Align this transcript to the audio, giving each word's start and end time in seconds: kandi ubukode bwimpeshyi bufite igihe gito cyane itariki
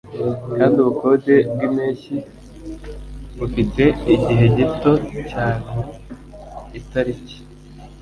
kandi 0.55 0.75
ubukode 0.83 1.33
bwimpeshyi 1.53 2.15
bufite 3.37 3.83
igihe 4.15 4.45
gito 4.57 4.93
cyane 5.31 5.75
itariki 6.79 7.37